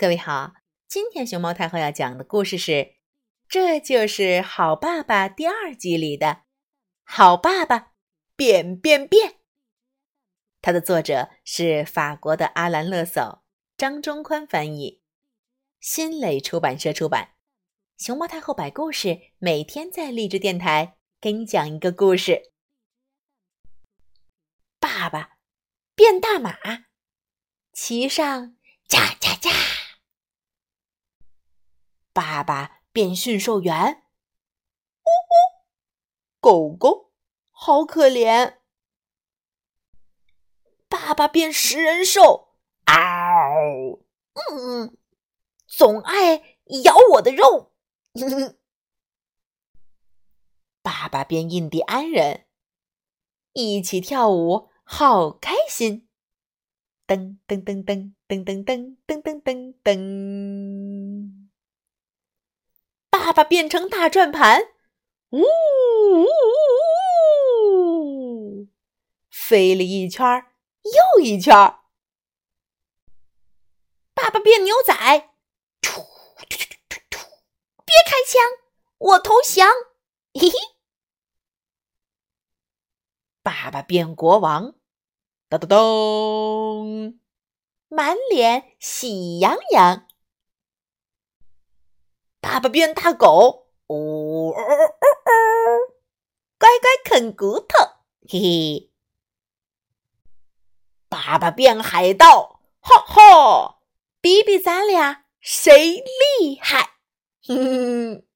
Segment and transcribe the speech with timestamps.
[0.00, 0.54] 各位好，
[0.86, 2.70] 今天熊猫太后要讲的故事是
[3.48, 6.26] 《这就是好爸爸》第二集里的
[7.02, 7.94] 《好爸爸
[8.36, 9.30] 变变变》。
[10.62, 13.42] 它的作者是法国的阿兰·勒索，
[13.76, 15.02] 张忠宽翻译，
[15.80, 17.34] 新蕾出版社出版。
[17.96, 22.52] 熊猫太后摆故事，每天在励志电台给你讲一个故事。
[24.78, 25.38] 爸爸
[25.96, 26.56] 变大马，
[27.72, 28.56] 骑上
[28.86, 29.50] 驾驾驾！
[32.18, 34.02] 爸爸变驯兽员，
[35.04, 35.34] 呜呜！
[36.40, 37.12] 狗狗
[37.52, 38.56] 好可怜。
[40.88, 44.00] 爸爸变食人兽，嗷！
[44.50, 44.98] 嗯，
[45.68, 46.38] 总爱
[46.82, 47.72] 咬我的肉。
[50.82, 52.48] 爸爸变印第安人，
[53.52, 54.70] 一起跳舞。
[54.82, 56.08] 好开心！
[57.06, 60.97] 噔噔噔噔噔噔噔噔噔噔噔！
[63.28, 64.68] 爸爸变成大转盘，
[65.28, 66.26] 呜呜呜
[68.62, 68.66] 呜！
[69.28, 70.46] 飞了一圈
[70.82, 71.52] 又一圈。
[74.14, 74.94] 爸爸变牛仔，
[75.82, 76.06] 突突
[76.48, 76.56] 突
[76.88, 77.18] 突突！
[77.84, 78.40] 别开枪，
[78.96, 79.68] 我投降！
[80.32, 80.56] 嘿嘿。
[83.42, 84.72] 爸爸变国王。
[85.50, 87.20] 咚咚咚，
[87.88, 90.07] 满脸喜洋洋。
[92.48, 94.56] 爸爸变大狗，呜呜呜呜，
[96.58, 97.84] 乖乖啃骨头，
[98.26, 98.90] 嘿嘿。
[101.10, 103.80] 爸爸变海盗，哈哈，
[104.22, 106.02] 比比咱俩谁
[106.40, 106.94] 厉害，
[107.46, 108.27] 哼哼。